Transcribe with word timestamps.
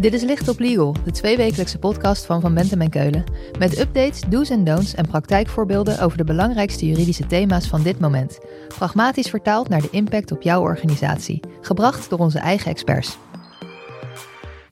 Dit 0.00 0.12
is 0.12 0.22
Licht 0.22 0.48
op 0.48 0.58
Legal, 0.58 0.94
de 1.04 1.10
tweewekelijkse 1.10 1.78
podcast 1.78 2.26
van 2.26 2.40
Van 2.40 2.54
Bentem 2.54 2.80
en 2.80 2.90
Keulen. 2.90 3.24
Met 3.58 3.78
updates, 3.78 4.20
do's 4.28 4.50
en 4.50 4.64
don'ts 4.64 4.94
en 4.94 5.06
praktijkvoorbeelden 5.06 6.00
over 6.00 6.18
de 6.18 6.24
belangrijkste 6.24 6.86
juridische 6.86 7.26
thema's 7.26 7.66
van 7.66 7.82
dit 7.82 8.00
moment. 8.00 8.38
Pragmatisch 8.68 9.30
vertaald 9.30 9.68
naar 9.68 9.80
de 9.80 9.90
impact 9.90 10.32
op 10.32 10.42
jouw 10.42 10.60
organisatie. 10.60 11.40
Gebracht 11.60 12.10
door 12.10 12.18
onze 12.18 12.38
eigen 12.38 12.70
experts. 12.70 13.18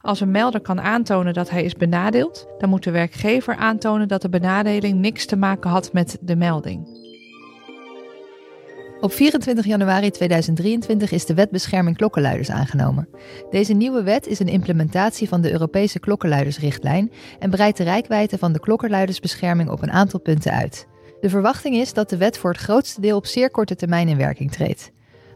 Als 0.01 0.21
een 0.21 0.31
melder 0.31 0.61
kan 0.61 0.81
aantonen 0.81 1.35
dat 1.35 1.51
hij 1.51 1.65
is 1.65 1.75
benadeeld, 1.75 2.47
dan 2.59 2.69
moet 2.69 2.85
de 2.85 2.91
werkgever 2.91 3.57
aantonen 3.57 4.09
dat 4.09 4.23
de 4.23 4.29
benadeling 4.29 4.99
niks 4.99 5.27
te 5.27 5.37
maken 5.37 5.71
had 5.71 5.93
met 5.93 6.19
de 6.21 6.37
melding. 6.37 7.06
Op 9.07 9.13
24 9.13 9.65
januari 9.65 10.11
2023 10.11 11.11
is 11.11 11.27
de 11.27 11.35
Wet 11.35 11.51
Bescherming 11.51 11.97
Klokkenluiders 11.97 12.51
aangenomen. 12.51 13.09
Deze 13.51 13.73
nieuwe 13.73 14.03
wet 14.03 14.27
is 14.27 14.39
een 14.39 14.49
implementatie 14.49 15.29
van 15.29 15.41
de 15.41 15.53
Europese 15.53 15.99
klokkenluidersrichtlijn 15.99 17.13
en 17.39 17.51
breidt 17.51 17.77
de 17.77 17.85
rijkwijde 17.85 18.39
van 18.39 18.53
de 18.53 18.61
klokkenluidersbescherming 18.61 19.71
op 19.71 19.83
een 19.83 19.91
aantal 19.91 20.21
punten 20.21 20.53
uit. 20.53 20.87
De 21.21 21.29
verwachting 21.29 21.75
is 21.75 21.93
dat 21.93 22.11
de 22.11 22.17
wet 22.17 22.39
voor 22.39 22.51
het 22.51 22.61
grootste 22.61 23.01
deel 23.01 23.17
op 23.17 23.27
zeer 23.27 23.51
korte 23.51 23.77
termijn 23.77 24.09
in 24.09 24.17
werking 24.17 24.53
treedt. 24.53 24.91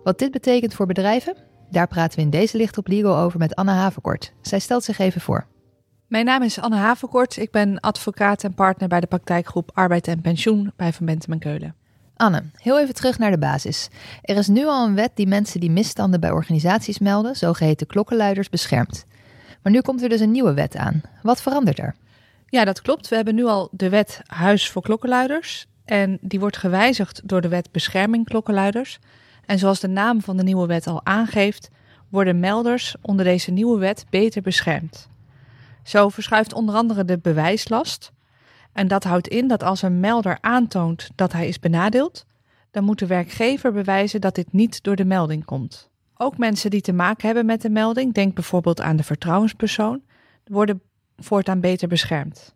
Wat 0.05 0.18
dit 0.18 0.30
betekent 0.30 0.74
voor 0.74 0.87
bedrijven? 0.87 1.37
Daar 1.71 1.88
praten 1.88 2.18
we 2.18 2.24
in 2.24 2.30
deze 2.30 2.57
licht 2.57 2.79
op 2.79 2.88
legal 2.88 3.16
over 3.16 3.38
met 3.38 3.55
Anne 3.55 3.73
Havenkort. 3.73 4.32
Zij 4.41 4.59
stelt 4.59 4.84
zich 4.84 4.98
even 4.98 5.21
voor. 5.21 5.46
Mijn 6.07 6.24
naam 6.24 6.43
is 6.43 6.60
Anne 6.60 6.77
Havenkort. 6.77 7.37
Ik 7.37 7.51
ben 7.51 7.80
advocaat 7.80 8.45
en 8.45 8.55
partner 8.55 8.88
bij 8.88 9.01
de 9.01 9.07
praktijkgroep 9.07 9.71
Arbeid 9.74 10.09
en 10.09 10.21
Pensioen 10.21 10.73
bij 10.77 10.93
Van 10.93 11.07
Bentem 11.07 11.32
en 11.32 11.38
Keulen. 11.38 11.79
Anne, 12.20 12.42
heel 12.55 12.80
even 12.80 12.95
terug 12.95 13.19
naar 13.19 13.30
de 13.30 13.38
basis. 13.38 13.88
Er 14.23 14.37
is 14.37 14.48
nu 14.48 14.66
al 14.66 14.87
een 14.87 14.95
wet 14.95 15.10
die 15.15 15.26
mensen 15.26 15.60
die 15.60 15.71
misstanden 15.71 16.21
bij 16.21 16.30
organisaties 16.30 16.99
melden, 16.99 17.37
zogeheten 17.37 17.87
klokkenluiders, 17.87 18.49
beschermt. 18.49 19.04
Maar 19.62 19.73
nu 19.73 19.80
komt 19.80 20.02
er 20.02 20.09
dus 20.09 20.21
een 20.21 20.30
nieuwe 20.30 20.54
wet 20.54 20.77
aan. 20.77 21.01
Wat 21.23 21.43
verandert 21.43 21.79
er? 21.79 21.95
Ja, 22.46 22.65
dat 22.65 22.82
klopt. 22.82 23.09
We 23.09 23.16
hebben 23.16 23.35
nu 23.35 23.45
al 23.45 23.68
de 23.73 23.88
wet 23.88 24.21
Huis 24.27 24.71
voor 24.71 24.82
Klokkenluiders. 24.82 25.66
En 25.85 26.18
die 26.21 26.40
wordt 26.40 26.57
gewijzigd 26.57 27.21
door 27.24 27.40
de 27.40 27.49
wet 27.49 27.73
Bescherming 27.73 28.24
Klokkenluiders. 28.24 28.99
En 29.46 29.59
zoals 29.59 29.80
de 29.80 29.88
naam 29.88 30.23
van 30.23 30.37
de 30.37 30.43
nieuwe 30.43 30.66
wet 30.66 30.87
al 30.87 31.01
aangeeft, 31.05 31.71
worden 32.09 32.40
melders 32.40 32.96
onder 33.01 33.24
deze 33.24 33.51
nieuwe 33.51 33.79
wet 33.79 34.07
beter 34.10 34.43
beschermd. 34.43 35.09
Zo 35.82 36.09
verschuift 36.09 36.52
onder 36.52 36.74
andere 36.74 37.05
de 37.05 37.18
bewijslast. 37.18 38.12
En 38.73 38.88
dat 38.88 39.04
houdt 39.04 39.29
in 39.29 39.49
dat 39.49 39.63
als 39.63 39.82
een 39.82 40.01
melder 40.01 40.38
aantoont 40.40 41.10
dat 41.15 41.32
hij 41.32 41.49
is 41.49 41.59
benadeeld, 41.59 42.26
dan 42.71 42.85
moet 42.85 42.99
de 42.99 43.07
werkgever 43.07 43.73
bewijzen 43.73 44.21
dat 44.21 44.35
dit 44.35 44.52
niet 44.52 44.82
door 44.82 44.96
de 44.96 45.04
melding 45.04 45.45
komt. 45.45 45.90
Ook 46.16 46.38
mensen 46.38 46.71
die 46.71 46.80
te 46.80 46.93
maken 46.93 47.27
hebben 47.27 47.46
met 47.46 47.62
de 47.62 47.71
melding, 47.71 48.15
denk 48.15 48.35
bijvoorbeeld 48.35 48.80
aan 48.80 48.96
de 48.96 49.02
vertrouwenspersoon, 49.02 50.02
worden 50.45 50.82
voortaan 51.16 51.60
beter 51.60 51.88
beschermd. 51.88 52.54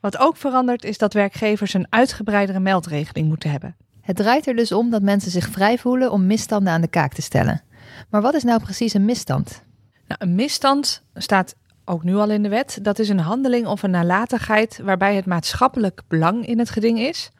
Wat 0.00 0.18
ook 0.18 0.36
verandert 0.36 0.84
is 0.84 0.98
dat 0.98 1.12
werkgevers 1.12 1.74
een 1.74 1.86
uitgebreidere 1.88 2.60
meldregeling 2.60 3.28
moeten 3.28 3.50
hebben. 3.50 3.76
Het 4.00 4.16
draait 4.16 4.46
er 4.46 4.56
dus 4.56 4.72
om 4.72 4.90
dat 4.90 5.02
mensen 5.02 5.30
zich 5.30 5.48
vrij 5.48 5.78
voelen 5.78 6.12
om 6.12 6.26
misstanden 6.26 6.72
aan 6.72 6.80
de 6.80 6.88
kaak 6.88 7.12
te 7.12 7.22
stellen. 7.22 7.62
Maar 8.10 8.22
wat 8.22 8.34
is 8.34 8.42
nou 8.42 8.62
precies 8.62 8.94
een 8.94 9.04
misstand? 9.04 9.62
Nou, 10.06 10.20
een 10.22 10.34
misstand 10.34 11.02
staat 11.14 11.54
ook 11.84 12.02
nu 12.02 12.14
al 12.14 12.30
in 12.30 12.42
de 12.42 12.48
wet. 12.48 12.78
Dat 12.82 12.98
is 12.98 13.08
een 13.08 13.18
handeling 13.18 13.66
of 13.66 13.82
een 13.82 13.90
nalatigheid 13.90 14.80
waarbij 14.82 15.14
het 15.14 15.26
maatschappelijk 15.26 16.02
belang 16.08 16.46
in 16.46 16.58
het 16.58 16.70
geding 16.70 16.98
is. 16.98 17.30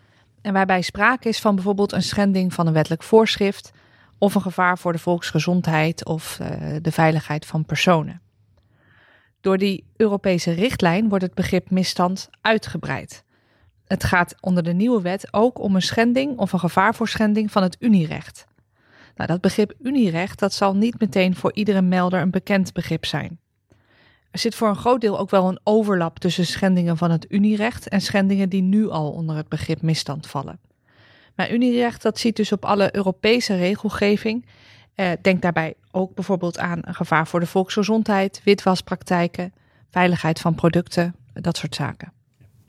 En 0.43 0.53
waarbij 0.53 0.83
sprake 0.83 1.29
is 1.29 1.41
van 1.41 1.55
bijvoorbeeld 1.55 1.93
een 1.93 2.03
schending 2.03 2.55
van 2.55 2.67
een 2.67 2.73
wettelijk 2.73 3.03
voorschrift 3.03 3.71
of 4.19 4.35
een 4.35 4.41
gevaar 4.41 4.79
voor 4.79 4.93
de 4.93 4.99
volksgezondheid 4.99 6.05
of 6.05 6.39
uh, 6.41 6.49
de 6.83 6.93
veiligheid 6.93 7.47
van 7.47 7.65
personen. 7.65 8.21
Door 9.41 9.59
die 9.59 9.87
Europese 9.97 10.53
richtlijn 10.53 11.09
wordt 11.09 11.25
het 11.25 11.35
begrip 11.35 11.71
misstand 11.71 12.29
uitgebreid. 12.41 13.25
Het 13.87 14.05
gaat 14.05 14.35
onder 14.41 14.63
de 14.63 14.73
nieuwe 14.73 15.01
wet 15.03 15.33
ook 15.33 15.59
om 15.59 15.75
een 15.75 15.83
schending 15.83 16.39
of 16.39 16.53
een 16.53 16.59
gevaar 16.59 16.95
voor 16.95 17.09
schending 17.09 17.51
van 17.51 17.63
het 17.63 17.77
Unierecht. 17.79 18.47
Nou, 19.15 19.29
dat 19.29 19.41
begrip 19.41 19.75
Unierecht 19.83 20.39
dat 20.39 20.53
zal 20.53 20.77
niet 20.77 21.01
meteen 21.01 21.37
voor 21.37 21.55
iedere 21.55 21.83
melder 21.83 22.21
een 22.21 22.31
bekend 22.31 22.73
begrip 22.73 23.05
zijn. 23.05 23.39
Er 24.35 24.41
zit 24.41 24.55
voor 24.55 24.69
een 24.69 24.77
groot 24.77 25.01
deel 25.01 25.19
ook 25.19 25.31
wel 25.31 25.49
een 25.49 25.61
overlap 25.63 26.19
tussen 26.19 26.47
schendingen 26.47 26.97
van 26.97 27.11
het 27.11 27.27
Unierecht 27.29 27.89
en 27.89 28.01
schendingen 28.01 28.49
die 28.49 28.63
nu 28.63 28.89
al 28.89 29.11
onder 29.11 29.37
het 29.37 29.49
begrip 29.49 29.83
misstand 29.83 30.27
vallen. 30.27 30.59
Maar 31.35 31.53
Unierecht 31.53 32.03
dat 32.03 32.19
ziet 32.19 32.37
dus 32.37 32.53
op 32.53 32.65
alle 32.65 32.97
Europese 32.97 33.57
regelgeving. 33.57 34.47
Eh, 34.95 35.11
denk 35.23 35.43
daarbij 35.43 35.75
ook 35.91 36.15
bijvoorbeeld 36.15 36.59
aan 36.59 36.79
een 36.83 36.95
gevaar 36.95 37.27
voor 37.27 37.41
de 37.41 37.47
volksgezondheid, 37.47 38.41
witwaspraktijken, 38.45 39.53
veiligheid 39.91 40.41
van 40.41 40.55
producten, 40.55 41.15
dat 41.33 41.57
soort 41.57 41.75
zaken. 41.75 42.13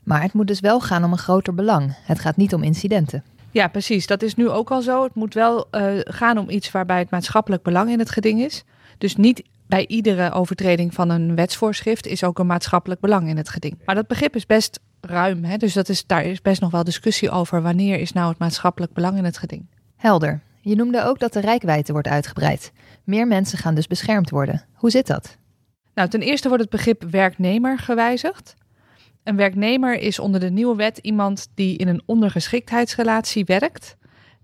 Maar 0.02 0.22
het 0.22 0.32
moet 0.32 0.46
dus 0.46 0.60
wel 0.60 0.80
gaan 0.80 1.04
om 1.04 1.12
een 1.12 1.18
groter 1.18 1.54
belang. 1.54 1.96
Het 2.02 2.20
gaat 2.20 2.36
niet 2.36 2.54
om 2.54 2.62
incidenten. 2.62 3.24
Ja, 3.50 3.68
precies. 3.68 4.06
Dat 4.06 4.22
is 4.22 4.34
nu 4.34 4.48
ook 4.48 4.70
al 4.70 4.82
zo. 4.82 5.02
Het 5.02 5.14
moet 5.14 5.34
wel 5.34 5.68
uh, 5.70 5.98
gaan 6.00 6.38
om 6.38 6.50
iets 6.50 6.70
waarbij 6.70 6.98
het 6.98 7.10
maatschappelijk 7.10 7.62
belang 7.62 7.90
in 7.90 7.98
het 7.98 8.10
geding 8.10 8.40
is. 8.40 8.64
Dus 8.98 9.16
niet 9.16 9.42
bij 9.66 9.86
iedere 9.86 10.30
overtreding 10.30 10.94
van 10.94 11.10
een 11.10 11.34
wetsvoorschrift 11.34 12.06
is 12.06 12.24
ook 12.24 12.38
een 12.38 12.46
maatschappelijk 12.46 13.00
belang 13.00 13.28
in 13.28 13.36
het 13.36 13.48
geding. 13.48 13.78
Maar 13.84 13.94
dat 13.94 14.06
begrip 14.06 14.36
is 14.36 14.46
best 14.46 14.80
ruim. 15.00 15.44
Hè? 15.44 15.56
Dus 15.56 15.72
dat 15.72 15.88
is, 15.88 16.06
daar 16.06 16.24
is 16.24 16.42
best 16.42 16.60
nog 16.60 16.70
wel 16.70 16.84
discussie 16.84 17.30
over 17.30 17.62
wanneer 17.62 17.98
is 17.98 18.12
nou 18.12 18.28
het 18.28 18.38
maatschappelijk 18.38 18.92
belang 18.92 19.16
in 19.16 19.24
het 19.24 19.38
geding. 19.38 19.66
Helder. 19.96 20.40
Je 20.60 20.76
noemde 20.76 21.04
ook 21.04 21.18
dat 21.18 21.32
de 21.32 21.40
rijkwijde 21.40 21.92
wordt 21.92 22.08
uitgebreid. 22.08 22.72
Meer 23.04 23.26
mensen 23.26 23.58
gaan 23.58 23.74
dus 23.74 23.86
beschermd 23.86 24.30
worden. 24.30 24.64
Hoe 24.74 24.90
zit 24.90 25.06
dat? 25.06 25.36
Nou, 25.94 26.08
ten 26.08 26.20
eerste 26.20 26.48
wordt 26.48 26.62
het 26.62 26.72
begrip 26.72 27.02
werknemer 27.10 27.78
gewijzigd. 27.78 28.54
Een 29.22 29.36
werknemer 29.36 29.98
is 29.98 30.18
onder 30.18 30.40
de 30.40 30.50
nieuwe 30.50 30.76
wet 30.76 30.98
iemand 30.98 31.48
die 31.54 31.76
in 31.76 31.88
een 31.88 32.02
ondergeschiktheidsrelatie 32.06 33.44
werkt 33.44 33.96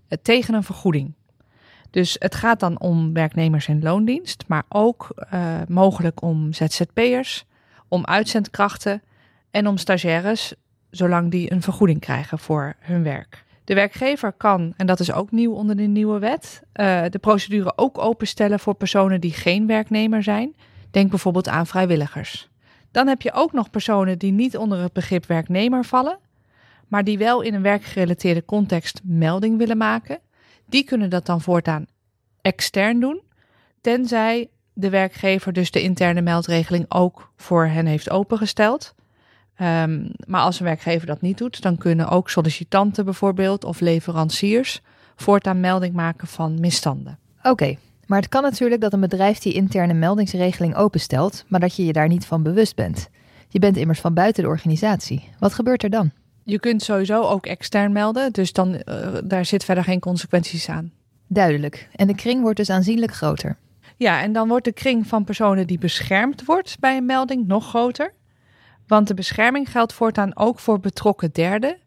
eh, 0.07 0.17
tegen 0.21 0.53
een 0.53 0.63
vergoeding. 0.63 1.13
Dus 1.93 2.15
het 2.19 2.35
gaat 2.35 2.59
dan 2.59 2.79
om 2.79 3.13
werknemers 3.13 3.67
in 3.67 3.81
loondienst, 3.81 4.43
maar 4.47 4.63
ook 4.69 5.07
uh, 5.33 5.55
mogelijk 5.67 6.21
om 6.21 6.53
ZZP'ers, 6.53 7.45
om 7.87 8.05
uitzendkrachten 8.05 9.01
en 9.51 9.67
om 9.67 9.77
stagiaires, 9.77 10.53
zolang 10.89 11.31
die 11.31 11.51
een 11.51 11.61
vergoeding 11.61 11.99
krijgen 11.99 12.39
voor 12.39 12.73
hun 12.79 13.03
werk. 13.03 13.43
De 13.63 13.73
werkgever 13.73 14.31
kan, 14.31 14.73
en 14.77 14.85
dat 14.85 14.99
is 14.99 15.11
ook 15.11 15.31
nieuw 15.31 15.53
onder 15.53 15.75
de 15.75 15.83
nieuwe 15.83 16.19
wet, 16.19 16.61
uh, 16.75 17.03
de 17.09 17.19
procedure 17.19 17.73
ook 17.75 17.97
openstellen 17.97 18.59
voor 18.59 18.73
personen 18.75 19.21
die 19.21 19.33
geen 19.33 19.67
werknemer 19.67 20.23
zijn. 20.23 20.55
Denk 20.91 21.09
bijvoorbeeld 21.09 21.47
aan 21.47 21.67
vrijwilligers. 21.67 22.49
Dan 22.91 23.07
heb 23.07 23.21
je 23.21 23.33
ook 23.33 23.51
nog 23.51 23.69
personen 23.69 24.19
die 24.19 24.31
niet 24.31 24.57
onder 24.57 24.81
het 24.81 24.93
begrip 24.93 25.25
werknemer 25.25 25.85
vallen, 25.85 26.19
maar 26.87 27.03
die 27.03 27.17
wel 27.17 27.41
in 27.41 27.53
een 27.53 27.61
werkgerelateerde 27.61 28.45
context 28.45 29.01
melding 29.03 29.57
willen 29.57 29.77
maken. 29.77 30.19
Die 30.65 30.83
kunnen 30.83 31.09
dat 31.09 31.25
dan 31.25 31.41
voortaan 31.41 31.85
extern 32.41 32.99
doen, 32.99 33.21
tenzij 33.81 34.49
de 34.73 34.89
werkgever 34.89 35.53
dus 35.53 35.71
de 35.71 35.81
interne 35.81 36.21
meldregeling 36.21 36.85
ook 36.87 37.31
voor 37.37 37.65
hen 37.65 37.85
heeft 37.85 38.09
opengesteld. 38.09 38.95
Um, 39.61 40.11
maar 40.27 40.41
als 40.41 40.59
een 40.59 40.65
werkgever 40.65 41.07
dat 41.07 41.21
niet 41.21 41.37
doet, 41.37 41.61
dan 41.61 41.77
kunnen 41.77 42.09
ook 42.09 42.29
sollicitanten 42.29 43.05
bijvoorbeeld 43.05 43.63
of 43.63 43.79
leveranciers 43.79 44.81
voortaan 45.15 45.59
melding 45.59 45.93
maken 45.93 46.27
van 46.27 46.59
misstanden. 46.59 47.19
Oké, 47.43 47.75
maar 48.05 48.19
het 48.19 48.29
kan 48.29 48.41
natuurlijk 48.41 48.81
dat 48.81 48.93
een 48.93 48.99
bedrijf 48.99 49.39
die 49.39 49.53
interne 49.53 49.93
meldingsregeling 49.93 50.75
openstelt, 50.75 51.45
maar 51.47 51.59
dat 51.59 51.75
je 51.75 51.85
je 51.85 51.93
daar 51.93 52.07
niet 52.07 52.25
van 52.25 52.43
bewust 52.43 52.75
bent. 52.75 53.09
Je 53.49 53.59
bent 53.59 53.77
immers 53.77 53.99
van 53.99 54.13
buiten 54.13 54.43
de 54.43 54.49
organisatie. 54.49 55.29
Wat 55.39 55.53
gebeurt 55.53 55.83
er 55.83 55.89
dan? 55.89 56.11
Je 56.43 56.59
kunt 56.59 56.83
sowieso 56.83 57.21
ook 57.21 57.45
extern 57.45 57.91
melden, 57.91 58.33
dus 58.33 58.53
dan, 58.53 58.81
uh, 58.85 59.17
daar 59.23 59.45
zit 59.45 59.63
verder 59.63 59.83
geen 59.83 59.99
consequenties 59.99 60.69
aan. 60.69 60.91
Duidelijk. 61.27 61.89
En 61.95 62.07
de 62.07 62.15
kring 62.15 62.41
wordt 62.41 62.57
dus 62.57 62.69
aanzienlijk 62.69 63.13
groter. 63.13 63.57
Ja, 63.97 64.21
en 64.21 64.33
dan 64.33 64.47
wordt 64.47 64.65
de 64.65 64.73
kring 64.73 65.07
van 65.07 65.23
personen 65.23 65.67
die 65.67 65.77
beschermd 65.77 66.45
wordt 66.45 66.79
bij 66.79 66.97
een 66.97 67.05
melding 67.05 67.47
nog 67.47 67.67
groter. 67.67 68.13
Want 68.87 69.07
de 69.07 69.13
bescherming 69.13 69.71
geldt 69.71 69.93
voortaan 69.93 70.37
ook 70.37 70.59
voor 70.59 70.79
betrokken 70.79 71.29
derden. 71.31 71.77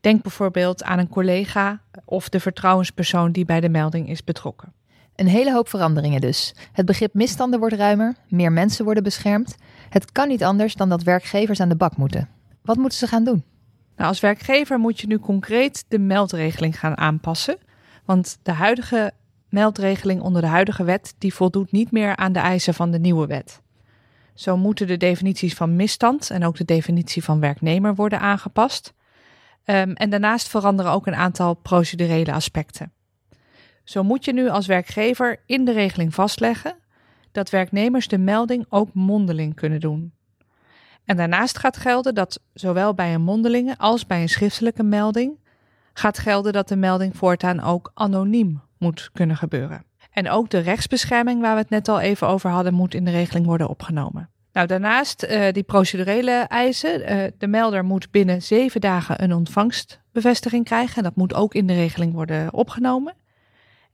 Denk 0.00 0.22
bijvoorbeeld 0.22 0.82
aan 0.82 0.98
een 0.98 1.08
collega 1.08 1.80
of 2.04 2.28
de 2.28 2.40
vertrouwenspersoon 2.40 3.32
die 3.32 3.44
bij 3.44 3.60
de 3.60 3.68
melding 3.68 4.08
is 4.08 4.24
betrokken. 4.24 4.72
Een 5.16 5.26
hele 5.26 5.52
hoop 5.52 5.68
veranderingen 5.68 6.20
dus. 6.20 6.54
Het 6.72 6.86
begrip 6.86 7.14
misstanden 7.14 7.60
wordt 7.60 7.74
ruimer, 7.74 8.14
meer 8.28 8.52
mensen 8.52 8.84
worden 8.84 9.02
beschermd. 9.02 9.56
Het 9.88 10.12
kan 10.12 10.28
niet 10.28 10.44
anders 10.44 10.74
dan 10.74 10.88
dat 10.88 11.02
werkgevers 11.02 11.60
aan 11.60 11.68
de 11.68 11.76
bak 11.76 11.96
moeten. 11.96 12.28
Wat 12.62 12.76
moeten 12.76 12.98
ze 12.98 13.06
gaan 13.06 13.24
doen? 13.24 13.44
Nou, 14.02 14.14
als 14.14 14.22
werkgever 14.22 14.78
moet 14.78 15.00
je 15.00 15.06
nu 15.06 15.18
concreet 15.18 15.84
de 15.88 15.98
meldregeling 15.98 16.78
gaan 16.78 16.96
aanpassen. 16.96 17.58
Want 18.04 18.38
de 18.42 18.52
huidige 18.52 19.12
meldregeling 19.48 20.20
onder 20.20 20.42
de 20.42 20.48
huidige 20.48 20.84
wet, 20.84 21.14
die 21.18 21.34
voldoet 21.34 21.72
niet 21.72 21.90
meer 21.90 22.16
aan 22.16 22.32
de 22.32 22.38
eisen 22.38 22.74
van 22.74 22.90
de 22.90 22.98
nieuwe 22.98 23.26
wet. 23.26 23.60
Zo 24.34 24.56
moeten 24.56 24.86
de 24.86 24.96
definities 24.96 25.54
van 25.54 25.76
misstand 25.76 26.30
en 26.30 26.44
ook 26.44 26.56
de 26.56 26.64
definitie 26.64 27.24
van 27.24 27.40
werknemer 27.40 27.94
worden 27.94 28.20
aangepast. 28.20 28.94
Um, 29.64 29.92
en 29.92 30.10
daarnaast 30.10 30.48
veranderen 30.48 30.92
ook 30.92 31.06
een 31.06 31.14
aantal 31.14 31.54
procedurele 31.54 32.32
aspecten. 32.32 32.92
Zo 33.84 34.02
moet 34.02 34.24
je 34.24 34.32
nu 34.32 34.48
als 34.48 34.66
werkgever 34.66 35.40
in 35.46 35.64
de 35.64 35.72
regeling 35.72 36.14
vastleggen 36.14 36.76
dat 37.32 37.50
werknemers 37.50 38.08
de 38.08 38.18
melding 38.18 38.66
ook 38.68 38.94
mondeling 38.94 39.54
kunnen 39.54 39.80
doen. 39.80 40.12
En 41.04 41.16
daarnaast 41.16 41.58
gaat 41.58 41.76
gelden 41.76 42.14
dat 42.14 42.40
zowel 42.54 42.94
bij 42.94 43.14
een 43.14 43.22
mondelinge 43.22 43.74
als 43.78 44.06
bij 44.06 44.22
een 44.22 44.28
schriftelijke 44.28 44.82
melding 44.82 45.40
gaat 45.92 46.18
gelden 46.18 46.52
dat 46.52 46.68
de 46.68 46.76
melding 46.76 47.16
voortaan 47.16 47.60
ook 47.60 47.90
anoniem 47.94 48.60
moet 48.78 49.10
kunnen 49.12 49.36
gebeuren. 49.36 49.84
En 50.10 50.30
ook 50.30 50.50
de 50.50 50.58
rechtsbescherming 50.58 51.40
waar 51.40 51.54
we 51.54 51.60
het 51.60 51.70
net 51.70 51.88
al 51.88 52.00
even 52.00 52.28
over 52.28 52.50
hadden, 52.50 52.74
moet 52.74 52.94
in 52.94 53.04
de 53.04 53.10
regeling 53.10 53.46
worden 53.46 53.68
opgenomen. 53.68 54.30
Nou, 54.52 54.66
daarnaast 54.66 55.24
uh, 55.24 55.52
die 55.52 55.62
procedurele 55.62 56.30
eisen. 56.48 57.12
Uh, 57.12 57.24
de 57.38 57.46
melder 57.46 57.84
moet 57.84 58.10
binnen 58.10 58.42
zeven 58.42 58.80
dagen 58.80 59.22
een 59.22 59.32
ontvangstbevestiging 59.32 60.64
krijgen. 60.64 60.96
En 60.96 61.02
dat 61.02 61.16
moet 61.16 61.34
ook 61.34 61.54
in 61.54 61.66
de 61.66 61.74
regeling 61.74 62.12
worden 62.12 62.52
opgenomen. 62.52 63.14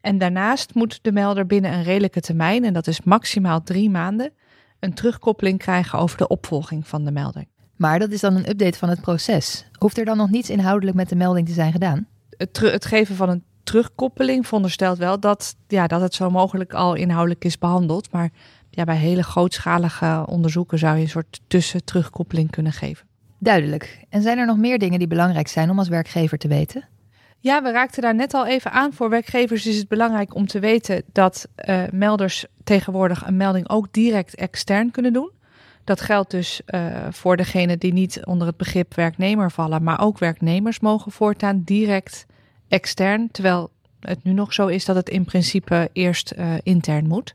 En 0.00 0.18
daarnaast 0.18 0.74
moet 0.74 0.98
de 1.02 1.12
melder 1.12 1.46
binnen 1.46 1.72
een 1.72 1.82
redelijke 1.82 2.20
termijn, 2.20 2.64
en 2.64 2.72
dat 2.72 2.86
is 2.86 3.02
maximaal 3.02 3.62
drie 3.62 3.90
maanden, 3.90 4.32
een 4.80 4.94
terugkoppeling 4.94 5.58
krijgen 5.58 5.98
over 5.98 6.18
de 6.18 6.28
opvolging 6.28 6.86
van 6.86 7.04
de 7.04 7.10
melding. 7.10 7.48
Maar 7.76 7.98
dat 7.98 8.10
is 8.10 8.20
dan 8.20 8.36
een 8.36 8.48
update 8.48 8.78
van 8.78 8.88
het 8.88 9.00
proces. 9.00 9.64
Hoeft 9.78 9.98
er 9.98 10.04
dan 10.04 10.16
nog 10.16 10.30
niets 10.30 10.50
inhoudelijk 10.50 10.96
met 10.96 11.08
de 11.08 11.16
melding 11.16 11.46
te 11.46 11.52
zijn 11.52 11.72
gedaan? 11.72 12.06
Het, 12.36 12.58
het 12.58 12.84
geven 12.84 13.16
van 13.16 13.28
een 13.28 13.44
terugkoppeling 13.62 14.46
veronderstelt 14.46 14.98
wel 14.98 15.20
dat, 15.20 15.56
ja, 15.66 15.86
dat 15.86 16.00
het 16.00 16.14
zo 16.14 16.30
mogelijk 16.30 16.74
al 16.74 16.94
inhoudelijk 16.94 17.44
is 17.44 17.58
behandeld. 17.58 18.12
Maar 18.12 18.30
ja, 18.70 18.84
bij 18.84 18.96
hele 18.96 19.22
grootschalige 19.22 20.24
onderzoeken 20.26 20.78
zou 20.78 20.96
je 20.96 21.02
een 21.02 21.08
soort 21.08 21.40
tussen-terugkoppeling 21.46 22.50
kunnen 22.50 22.72
geven. 22.72 23.06
Duidelijk. 23.38 24.04
En 24.08 24.22
zijn 24.22 24.38
er 24.38 24.46
nog 24.46 24.56
meer 24.56 24.78
dingen 24.78 24.98
die 24.98 25.08
belangrijk 25.08 25.48
zijn 25.48 25.70
om 25.70 25.78
als 25.78 25.88
werkgever 25.88 26.38
te 26.38 26.48
weten? 26.48 26.88
Ja, 27.40 27.62
we 27.62 27.70
raakten 27.70 28.02
daar 28.02 28.14
net 28.14 28.34
al 28.34 28.46
even 28.46 28.72
aan. 28.72 28.92
Voor 28.92 29.10
werkgevers 29.10 29.66
is 29.66 29.76
het 29.76 29.88
belangrijk 29.88 30.34
om 30.34 30.46
te 30.46 30.58
weten 30.58 31.02
dat 31.12 31.48
uh, 31.68 31.82
melders 31.92 32.46
tegenwoordig 32.64 33.26
een 33.26 33.36
melding 33.36 33.68
ook 33.68 33.86
direct 33.90 34.34
extern 34.34 34.90
kunnen 34.90 35.12
doen. 35.12 35.30
Dat 35.84 36.00
geldt 36.00 36.30
dus 36.30 36.60
uh, 36.66 37.06
voor 37.10 37.36
degenen 37.36 37.78
die 37.78 37.92
niet 37.92 38.24
onder 38.24 38.46
het 38.46 38.56
begrip 38.56 38.94
werknemer 38.94 39.50
vallen, 39.50 39.82
maar 39.82 40.00
ook 40.00 40.18
werknemers 40.18 40.80
mogen 40.80 41.12
voortaan 41.12 41.62
direct 41.64 42.26
extern, 42.68 43.30
terwijl 43.30 43.70
het 44.00 44.24
nu 44.24 44.32
nog 44.32 44.52
zo 44.52 44.66
is 44.66 44.84
dat 44.84 44.96
het 44.96 45.08
in 45.08 45.24
principe 45.24 45.90
eerst 45.92 46.32
uh, 46.38 46.54
intern 46.62 47.06
moet. 47.06 47.34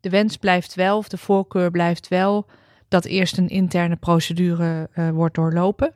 De 0.00 0.10
wens 0.10 0.36
blijft 0.36 0.74
wel, 0.74 0.96
of 0.96 1.08
de 1.08 1.18
voorkeur 1.18 1.70
blijft 1.70 2.08
wel, 2.08 2.46
dat 2.88 3.04
eerst 3.04 3.38
een 3.38 3.48
interne 3.48 3.96
procedure 3.96 4.88
wordt 5.12 5.34
doorlopen. 5.34 5.92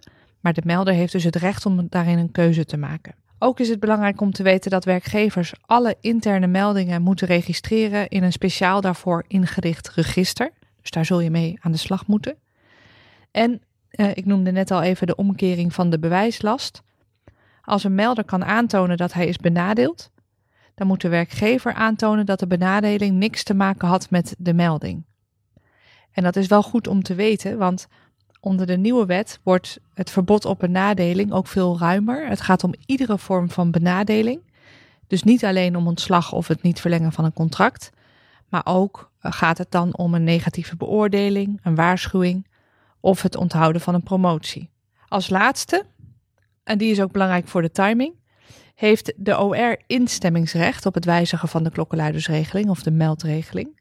Maar 0.47 0.55
de 0.55 0.63
melder 0.65 0.95
heeft 0.95 1.13
dus 1.13 1.25
het 1.25 1.37
recht 1.37 1.67
om 1.67 1.87
daarin 1.89 2.19
een 2.19 2.33
keuze 2.33 2.65
te 2.65 2.77
maken. 2.77 3.15
Ook 3.39 3.61
is 3.61 3.69
het 3.69 3.81
belangrijk 3.81 4.21
om 4.21 4.33
te 4.33 4.43
weten 4.43 4.71
dat 4.71 4.85
werkgevers 4.85 5.53
alle 5.61 5.97
interne 6.01 6.47
meldingen 6.47 7.03
moeten 7.03 7.27
registreren 7.27 8.09
in 8.09 8.23
een 8.23 8.33
speciaal 8.33 8.81
daarvoor 8.81 9.25
ingericht 9.29 9.89
register. 9.89 10.51
Dus 10.81 10.91
daar 10.91 11.05
zul 11.05 11.21
je 11.21 11.31
mee 11.31 11.59
aan 11.61 11.73
de 11.73 11.79
slag 11.79 12.07
moeten. 12.07 12.37
En 13.31 13.63
uh, 13.91 14.11
ik 14.15 14.25
noemde 14.25 14.53
net 14.53 14.71
al 14.71 14.83
even 14.83 15.07
de 15.07 15.15
omkering 15.15 15.75
van 15.75 15.91
de 15.91 15.99
bewijslast. 15.99 16.83
Als 17.63 17.85
een 17.85 17.95
melder 17.95 18.25
kan 18.25 18.45
aantonen 18.45 18.97
dat 18.97 19.13
hij 19.13 19.27
is 19.27 19.37
benadeeld, 19.37 20.11
dan 20.75 20.87
moet 20.87 21.01
de 21.01 21.09
werkgever 21.09 21.73
aantonen 21.73 22.27
dat 22.27 22.39
de 22.39 22.47
benadeling 22.47 23.17
niks 23.17 23.43
te 23.43 23.55
maken 23.55 23.89
had 23.89 24.11
met 24.11 24.35
de 24.39 24.55
melding. 24.55 25.05
En 26.13 26.23
dat 26.23 26.37
is 26.37 26.47
wel 26.47 26.63
goed 26.63 26.87
om 26.87 27.03
te 27.03 27.15
weten, 27.15 27.59
want 27.59 27.89
onder 28.47 28.67
de 28.67 28.77
nieuwe 28.77 29.07
wet 29.07 29.41
wordt 29.43 29.79
het 29.95 30.11
verbod 30.11 30.45
op 30.45 30.59
benadeling 30.59 31.33
ook 31.33 31.47
veel 31.47 31.79
ruimer. 31.79 32.29
Het 32.29 32.41
gaat 32.41 32.65
om 32.65 32.75
iedere 32.87 33.19
vorm 33.19 33.51
van 33.51 33.71
benadeling. 33.71 34.41
Dus 35.07 35.23
niet 35.23 35.45
alleen 35.45 35.77
om 35.77 35.87
ontslag 35.87 36.33
of 36.33 36.49
het 36.49 36.63
niet 36.63 36.81
verlengen 36.81 37.13
van 37.13 37.25
een 37.25 37.33
contract, 37.33 37.91
maar 38.49 38.63
ook 38.65 39.11
gaat 39.21 39.59
het 39.59 39.71
dan 39.71 39.97
om 39.97 40.15
een 40.15 40.25
negatieve 40.25 40.77
beoordeling, 40.77 41.61
een 41.63 41.75
waarschuwing 41.75 42.47
of 43.01 43.23
het 43.23 43.37
onthouden 43.37 43.81
van 43.81 43.95
een 43.95 44.03
promotie. 44.03 44.71
Als 45.09 45.29
laatste, 45.29 45.85
en 46.65 46.79
die 46.79 46.91
is 46.91 47.01
ook 47.01 47.13
belangrijk 47.13 47.49
voor 47.49 47.63
de 47.63 47.71
timing, 47.71 48.15
heeft 48.75 49.13
de 49.17 49.39
OR 49.39 49.77
instemmingsrecht 49.87 50.87
op 50.87 50.95
het 50.95 51.05
wijzigen 51.05 51.49
van 51.49 51.63
de 51.63 51.71
klokkenluidersregeling 51.71 52.69
of 52.69 52.83
de 52.83 52.91
meldregeling. 52.91 53.81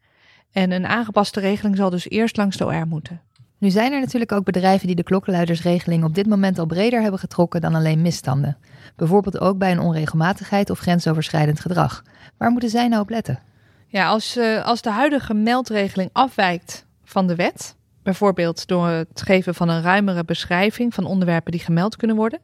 En 0.51 0.71
een 0.71 0.85
aangepaste 0.87 1.39
regeling 1.39 1.75
zal 1.75 1.89
dus 1.89 2.09
eerst 2.09 2.37
langs 2.37 2.57
de 2.57 2.65
OR 2.65 2.87
moeten. 2.87 3.21
Nu 3.65 3.71
zijn 3.71 3.93
er 3.93 3.99
natuurlijk 3.99 4.31
ook 4.31 4.43
bedrijven 4.43 4.87
die 4.87 4.95
de 4.95 5.03
klokkenluidersregeling 5.03 6.03
op 6.03 6.15
dit 6.15 6.27
moment 6.27 6.59
al 6.59 6.65
breder 6.65 7.01
hebben 7.01 7.19
getrokken 7.19 7.61
dan 7.61 7.75
alleen 7.75 8.01
misstanden. 8.01 8.57
Bijvoorbeeld 8.95 9.39
ook 9.39 9.57
bij 9.57 9.71
een 9.71 9.79
onregelmatigheid 9.79 10.69
of 10.69 10.79
grensoverschrijdend 10.79 11.59
gedrag. 11.59 12.03
Waar 12.37 12.51
moeten 12.51 12.69
zij 12.69 12.87
nou 12.87 13.01
op 13.01 13.09
letten? 13.09 13.39
Ja, 13.87 14.07
als, 14.07 14.37
uh, 14.37 14.65
als 14.65 14.81
de 14.81 14.89
huidige 14.89 15.33
meldregeling 15.33 16.09
afwijkt 16.13 16.85
van 17.03 17.27
de 17.27 17.35
wet, 17.35 17.75
bijvoorbeeld 18.03 18.67
door 18.67 18.87
het 18.87 19.21
geven 19.21 19.55
van 19.55 19.69
een 19.69 19.81
ruimere 19.81 20.25
beschrijving 20.25 20.93
van 20.93 21.05
onderwerpen 21.05 21.51
die 21.51 21.61
gemeld 21.61 21.95
kunnen 21.95 22.15
worden, 22.15 22.39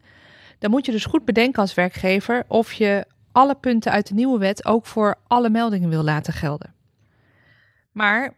dan 0.60 0.72
moet 0.72 0.86
je 0.86 0.92
dus 0.92 1.06
goed 1.06 1.26
bedenken 1.26 1.62
als 1.62 1.74
werkgever 1.74 2.44
of 2.48 2.74
je 2.74 3.06
alle 3.32 3.56
punten 3.56 3.92
uit 3.92 4.08
de 4.08 4.14
nieuwe 4.14 4.40
wet 4.40 4.66
ook 4.66 4.86
voor 4.86 5.16
alle 5.28 5.50
meldingen 5.50 5.90
wil 5.90 6.04
laten 6.04 6.34
gelden. 6.34 6.74
Maar 7.92 8.34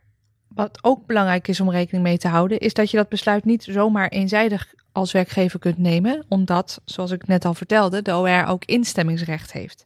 wat 0.55 0.79
ook 0.81 1.05
belangrijk 1.05 1.47
is 1.47 1.59
om 1.59 1.71
rekening 1.71 2.03
mee 2.03 2.17
te 2.17 2.27
houden, 2.27 2.59
is 2.59 2.73
dat 2.73 2.91
je 2.91 2.97
dat 2.97 3.09
besluit 3.09 3.45
niet 3.45 3.63
zomaar 3.63 4.07
eenzijdig 4.07 4.73
als 4.91 5.11
werkgever 5.11 5.59
kunt 5.59 5.77
nemen, 5.77 6.25
omdat, 6.27 6.81
zoals 6.85 7.11
ik 7.11 7.27
net 7.27 7.45
al 7.45 7.53
vertelde, 7.53 8.01
de 8.01 8.15
OR 8.15 8.45
ook 8.47 8.65
instemmingsrecht 8.65 9.51
heeft. 9.51 9.85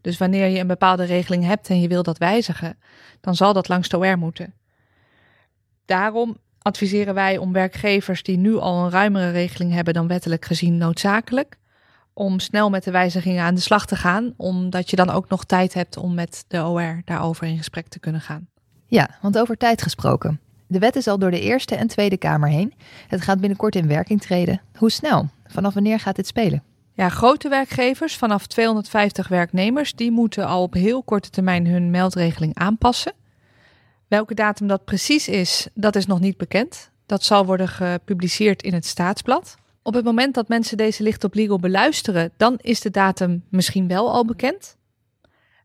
Dus 0.00 0.18
wanneer 0.18 0.46
je 0.46 0.58
een 0.58 0.66
bepaalde 0.66 1.04
regeling 1.04 1.44
hebt 1.44 1.68
en 1.68 1.80
je 1.80 1.88
wil 1.88 2.02
dat 2.02 2.18
wijzigen, 2.18 2.78
dan 3.20 3.34
zal 3.34 3.52
dat 3.52 3.68
langs 3.68 3.88
de 3.88 3.98
OR 3.98 4.18
moeten. 4.18 4.54
Daarom 5.84 6.36
adviseren 6.58 7.14
wij 7.14 7.38
om 7.38 7.52
werkgevers 7.52 8.22
die 8.22 8.36
nu 8.36 8.56
al 8.56 8.84
een 8.84 8.90
ruimere 8.90 9.30
regeling 9.30 9.72
hebben 9.72 9.94
dan 9.94 10.08
wettelijk 10.08 10.44
gezien 10.44 10.76
noodzakelijk, 10.76 11.58
om 12.12 12.40
snel 12.40 12.70
met 12.70 12.84
de 12.84 12.90
wijzigingen 12.90 13.44
aan 13.44 13.54
de 13.54 13.60
slag 13.60 13.86
te 13.86 13.96
gaan, 13.96 14.34
omdat 14.36 14.90
je 14.90 14.96
dan 14.96 15.10
ook 15.10 15.28
nog 15.28 15.44
tijd 15.44 15.74
hebt 15.74 15.96
om 15.96 16.14
met 16.14 16.44
de 16.48 16.64
OR 16.64 17.02
daarover 17.04 17.46
in 17.46 17.56
gesprek 17.56 17.88
te 17.88 17.98
kunnen 17.98 18.20
gaan. 18.20 18.48
Ja, 18.90 19.10
want 19.20 19.38
over 19.38 19.56
tijd 19.56 19.82
gesproken. 19.82 20.40
De 20.66 20.78
wet 20.78 20.96
is 20.96 21.06
al 21.06 21.18
door 21.18 21.30
de 21.30 21.40
Eerste 21.40 21.74
en 21.74 21.86
Tweede 21.86 22.16
Kamer 22.16 22.48
heen. 22.48 22.74
Het 23.08 23.20
gaat 23.20 23.40
binnenkort 23.40 23.76
in 23.76 23.88
werking 23.88 24.20
treden. 24.20 24.60
Hoe 24.76 24.90
snel? 24.90 25.28
Vanaf 25.46 25.74
wanneer 25.74 26.00
gaat 26.00 26.16
dit 26.16 26.26
spelen? 26.26 26.62
Ja, 26.92 27.08
grote 27.08 27.48
werkgevers 27.48 28.16
vanaf 28.16 28.46
250 28.46 29.28
werknemers, 29.28 29.94
die 29.94 30.10
moeten 30.10 30.46
al 30.46 30.62
op 30.62 30.74
heel 30.74 31.02
korte 31.02 31.30
termijn 31.30 31.66
hun 31.66 31.90
meldregeling 31.90 32.54
aanpassen. 32.54 33.12
Welke 34.08 34.34
datum 34.34 34.66
dat 34.66 34.84
precies 34.84 35.28
is, 35.28 35.68
dat 35.74 35.96
is 35.96 36.06
nog 36.06 36.20
niet 36.20 36.36
bekend. 36.36 36.90
Dat 37.06 37.24
zal 37.24 37.46
worden 37.46 37.68
gepubliceerd 37.68 38.62
in 38.62 38.74
het 38.74 38.86
staatsblad. 38.86 39.56
Op 39.82 39.94
het 39.94 40.04
moment 40.04 40.34
dat 40.34 40.48
mensen 40.48 40.76
deze 40.76 41.02
licht 41.02 41.24
op 41.24 41.34
legal 41.34 41.58
beluisteren, 41.58 42.30
dan 42.36 42.58
is 42.60 42.80
de 42.80 42.90
datum 42.90 43.44
misschien 43.48 43.88
wel 43.88 44.12
al 44.12 44.24
bekend. 44.24 44.76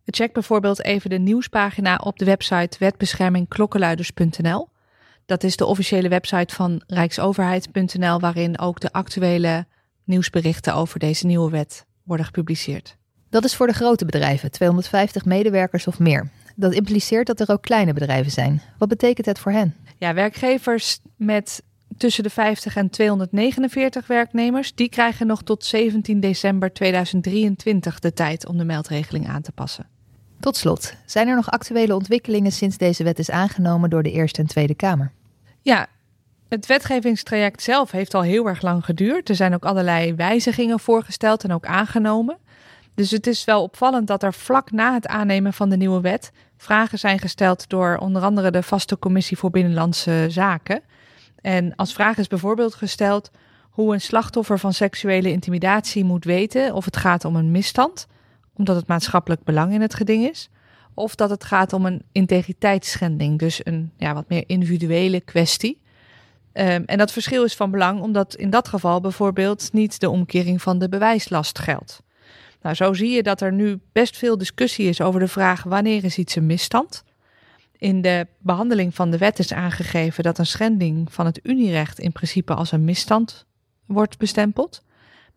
Check 0.06 0.34
bijvoorbeeld 0.34 0.84
even 0.84 1.10
de 1.10 1.18
nieuwspagina 1.18 1.96
op 1.96 2.20
de 2.20 2.26
website 2.26 2.78
wetbeschermingklokkenluiders.nl. 2.80 4.70
Dat 5.26 5.44
is 5.44 5.58
de 5.58 5.66
officiële 5.66 6.10
website 6.10 6.56
van 6.56 6.84
rijksoverheid.nl, 6.88 8.20
waarin 8.20 8.60
ook 8.60 8.80
de 8.80 8.92
actuele 8.92 9.66
nieuwsberichten 10.04 10.76
over 10.76 11.00
deze 11.00 11.26
nieuwe 11.26 11.50
wet 11.50 11.86
worden 12.04 12.26
gepubliceerd. 12.26 12.98
Dat 13.30 13.44
is 13.44 13.56
voor 13.56 13.68
de 13.68 13.74
grote 13.74 14.06
bedrijven, 14.06 14.52
250 14.52 15.26
medewerkers 15.26 15.88
of 15.88 16.00
meer. 16.00 16.30
Dat 16.56 16.74
impliceert 16.74 17.28
dat 17.28 17.40
er 17.40 17.52
ook 17.52 17.62
kleine 17.62 17.94
bedrijven 17.94 18.32
zijn. 18.32 18.62
Wat 18.78 18.90
betekent 18.90 19.26
het 19.26 19.40
voor 19.40 19.52
hen? 19.52 19.76
Ja, 19.98 20.14
werkgevers 20.14 21.00
met 21.18 21.64
tussen 21.98 22.24
de 22.24 22.30
50 22.30 22.76
en 22.76 22.90
249 22.90 24.08
werknemers, 24.08 24.76
die 24.76 24.90
krijgen 24.90 25.28
nog 25.28 25.44
tot 25.44 25.66
17 25.66 26.20
december 26.20 26.74
2023 26.74 28.00
de 28.00 28.14
tijd 28.14 28.48
om 28.48 28.58
de 28.58 28.66
meldregeling 28.66 29.28
aan 29.28 29.42
te 29.42 29.52
passen. 29.52 29.93
Tot 30.44 30.58
slot, 30.58 30.94
zijn 31.06 31.28
er 31.28 31.36
nog 31.36 31.52
actuele 31.52 31.96
ontwikkelingen 31.96 32.52
sinds 32.52 32.78
deze 32.78 33.04
wet 33.04 33.20
is 33.20 33.30
aangenomen 33.30 33.90
door 33.90 34.04
de 34.04 34.12
Eerste 34.12 34.42
en 34.42 34.48
Tweede 34.48 34.76
Kamer? 34.76 35.12
Ja, 35.62 35.88
het 36.50 36.66
wetgevingstraject 36.66 37.62
zelf 37.62 37.92
heeft 37.92 38.14
al 38.14 38.22
heel 38.22 38.48
erg 38.48 38.62
lang 38.62 38.86
geduurd. 38.86 39.30
Er 39.30 39.36
zijn 39.36 39.54
ook 39.54 39.66
allerlei 39.66 40.14
wijzigingen 40.14 40.80
voorgesteld 40.80 41.44
en 41.44 41.54
ook 41.54 41.66
aangenomen. 41.66 42.38
Dus 42.96 43.12
het 43.12 43.28
is 43.28 43.46
wel 43.46 43.64
opvallend 43.64 44.08
dat 44.08 44.24
er 44.24 44.34
vlak 44.34 44.72
na 44.72 44.94
het 44.94 45.08
aannemen 45.08 45.54
van 45.54 45.70
de 45.70 45.78
nieuwe 45.78 46.02
wet 46.02 46.32
vragen 46.58 47.00
zijn 47.00 47.20
gesteld 47.20 47.70
door 47.70 47.98
onder 47.98 48.22
andere 48.22 48.52
de 48.52 48.64
Vaste 48.64 49.00
Commissie 49.00 49.38
voor 49.38 49.50
Binnenlandse 49.50 50.26
Zaken. 50.30 50.82
En 51.42 51.76
als 51.76 51.94
vraag 51.94 52.18
is 52.18 52.28
bijvoorbeeld 52.28 52.74
gesteld 52.74 53.32
hoe 53.70 53.94
een 53.94 54.02
slachtoffer 54.02 54.60
van 54.60 54.74
seksuele 54.74 55.32
intimidatie 55.32 56.04
moet 56.04 56.26
weten 56.26 56.74
of 56.74 56.86
het 56.86 56.98
gaat 56.98 57.26
om 57.26 57.36
een 57.36 57.52
misstand, 57.52 58.08
omdat 58.58 58.76
het 58.76 58.88
maatschappelijk 58.88 59.44
belang 59.44 59.74
in 59.74 59.82
het 59.82 59.94
geding 59.94 60.30
is, 60.30 60.50
of 60.94 61.16
dat 61.16 61.30
het 61.30 61.44
gaat 61.44 61.74
om 61.74 61.86
een 61.86 62.02
integriteitsschending, 62.12 63.40
dus 63.40 63.66
een 63.66 63.92
ja, 63.98 64.14
wat 64.14 64.30
meer 64.30 64.44
individuele 64.48 65.22
kwestie. 65.22 65.82
Um, 66.54 66.84
en 66.86 66.98
dat 66.98 67.12
verschil 67.12 67.44
is 67.44 67.56
van 67.56 67.72
belang 67.72 68.02
omdat 68.02 68.36
in 68.36 68.50
dat 68.50 68.68
geval 68.68 69.02
bijvoorbeeld 69.02 69.70
niet 69.74 70.00
de 70.00 70.10
omkering 70.10 70.62
van 70.62 70.80
de 70.80 70.90
bewijslast 70.90 71.60
geldt. 71.60 72.02
Nou, 72.62 72.76
zo 72.76 72.94
zie 72.94 73.10
je 73.10 73.24
dat 73.24 73.42
er 73.42 73.54
nu 73.54 73.80
best 73.92 74.18
veel 74.18 74.38
discussie 74.38 74.90
is 74.90 75.02
over 75.02 75.20
de 75.20 75.28
vraag 75.28 75.64
wanneer 75.64 76.04
is 76.04 76.18
iets 76.18 76.36
een 76.36 76.46
misstand. 76.46 77.04
In 77.78 78.02
de 78.02 78.28
behandeling 78.38 78.96
van 78.96 79.12
de 79.12 79.18
wet 79.18 79.40
is 79.40 79.54
aangegeven 79.54 80.24
dat 80.24 80.38
een 80.38 80.46
schending 80.46 81.14
van 81.14 81.26
het 81.26 81.40
Unierecht 81.44 82.00
in 82.00 82.12
principe 82.12 82.54
als 82.54 82.72
een 82.72 82.84
misstand 82.84 83.46
wordt 83.86 84.18
bestempeld. 84.18 84.84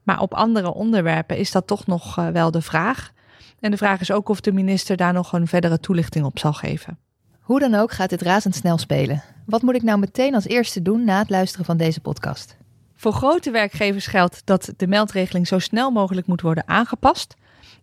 Maar 0.06 0.20
op 0.20 0.34
andere 0.34 0.74
onderwerpen 0.74 1.38
is 1.38 1.50
dat 1.50 1.66
toch 1.66 1.86
nog 1.86 2.18
uh, 2.18 2.28
wel 2.28 2.50
de 2.50 2.60
vraag. 2.60 3.12
En 3.60 3.70
de 3.70 3.76
vraag 3.76 4.00
is 4.00 4.10
ook 4.10 4.28
of 4.28 4.40
de 4.40 4.52
minister 4.52 4.96
daar 4.96 5.12
nog 5.12 5.32
een 5.32 5.46
verdere 5.46 5.80
toelichting 5.80 6.24
op 6.24 6.38
zal 6.38 6.52
geven. 6.52 6.98
Hoe 7.40 7.60
dan 7.60 7.74
ook 7.74 7.92
gaat 7.92 8.10
dit 8.10 8.22
razendsnel 8.22 8.78
spelen. 8.78 9.22
Wat 9.46 9.62
moet 9.62 9.74
ik 9.74 9.82
nou 9.82 9.98
meteen 9.98 10.34
als 10.34 10.46
eerste 10.46 10.82
doen 10.82 11.04
na 11.04 11.18
het 11.18 11.30
luisteren 11.30 11.66
van 11.66 11.76
deze 11.76 12.00
podcast? 12.00 12.56
Voor 12.96 13.12
grote 13.12 13.50
werkgevers 13.50 14.06
geldt 14.06 14.42
dat 14.44 14.72
de 14.76 14.86
meldregeling 14.86 15.46
zo 15.46 15.58
snel 15.58 15.90
mogelijk 15.90 16.26
moet 16.26 16.40
worden 16.40 16.68
aangepast. 16.68 17.34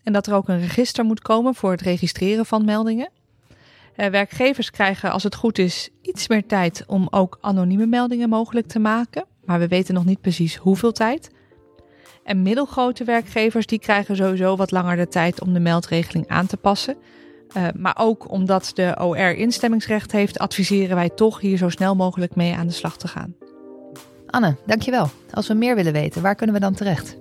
En 0.03 0.13
dat 0.13 0.27
er 0.27 0.34
ook 0.34 0.48
een 0.48 0.60
register 0.60 1.03
moet 1.06 1.22
komen 1.22 1.56
voor 1.56 1.72
het 1.72 1.82
registreren 1.82 2.46
van 2.46 2.65
meldingen. 2.65 3.10
Uh, 3.96 4.08
werkgevers 4.08 4.72
krijgen, 4.72 5.12
als 5.12 5.24
het 5.24 5.36
goed 5.36 5.58
is, 5.58 5.89
iets 6.01 6.27
meer 6.27 6.46
tijd 6.46 6.84
om 6.88 7.08
ook 7.10 7.38
anonieme 7.42 7.86
meldingen 7.86 8.30
mogelijk 8.30 8.68
te 8.68 8.80
maken. 8.80 9.25
Maar 9.46 9.60
we 9.60 9.68
weten 9.68 9.94
nog 9.94 10.06
niet 10.06 10.22
precies 10.22 10.56
hoeveel 10.56 10.92
tijd. 10.92 11.32
En 12.24 12.42
middelgrote 12.42 13.03
werkgevers 13.03 13.65
die 13.65 13.80
krijgen 13.80 14.15
sowieso 14.15 14.56
wat 14.56 14.72
langer 14.72 14.96
de 14.96 15.08
tijd 15.08 15.42
om 15.42 15.53
de 15.53 15.60
meldregeling 15.60 16.27
aan 16.27 16.46
te 16.46 16.58
passen. 16.58 16.96
Uh, 17.58 17.68
maar 17.75 17.98
ook 18.00 18.32
omdat 18.32 18.72
de 18.74 18.96
OR 19.00 19.36
instemmingsrecht 19.36 20.12
heeft, 20.12 20.39
adviseren 20.39 20.96
wij 20.96 21.10
toch 21.10 21.39
hier 21.39 21.58
zo 21.58 21.70
snel 21.70 21.96
mogelijk 21.96 22.36
mee 22.36 22.53
aan 22.53 22.68
de 22.68 22.74
slag 22.74 22.98
te 22.98 23.08
gaan. 23.08 23.36
Anne, 24.27 24.56
dankjewel. 24.65 25.10
Als 25.34 25.48
we 25.48 25.53
meer 25.53 25.75
willen 25.75 25.94
weten, 25.94 26.22
waar 26.22 26.36
kunnen 26.36 26.56
we 26.56 26.62
dan 26.62 26.74
terecht? 26.74 27.18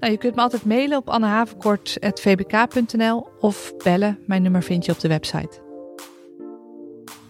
Nou, 0.00 0.12
je 0.12 0.18
kunt 0.18 0.34
me 0.34 0.40
altijd 0.40 0.64
mailen 0.64 0.98
op 0.98 1.08
annehavenkort.vbk.nl 1.08 3.28
of 3.40 3.72
bellen. 3.76 4.18
Mijn 4.26 4.42
nummer 4.42 4.62
vind 4.62 4.84
je 4.84 4.92
op 4.92 5.00
de 5.00 5.08
website. 5.08 5.63